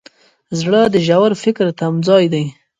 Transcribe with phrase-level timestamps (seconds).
[0.59, 2.45] زړه د ژور فکر تمځای دی.